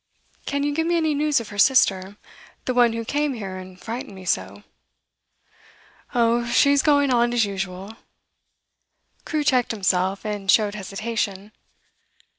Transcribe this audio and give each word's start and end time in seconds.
Can 0.47 0.63
you 0.63 0.73
give 0.73 0.87
me 0.87 0.97
any 0.97 1.13
news 1.13 1.39
of 1.39 1.49
her 1.49 1.59
sister, 1.59 2.17
the 2.65 2.73
one 2.73 2.93
who 2.93 3.05
came 3.05 3.35
here 3.35 3.57
and 3.57 3.79
frightened 3.79 4.15
me 4.15 4.25
so?' 4.25 4.63
'Oh, 6.15 6.47
she's 6.47 6.81
going 6.81 7.11
on 7.13 7.31
as 7.33 7.45
usual.' 7.45 7.97
Crewe 9.25 9.43
checked 9.43 9.69
himself, 9.69 10.25
and 10.25 10.49
showed 10.49 10.73
hesitation. 10.73 11.51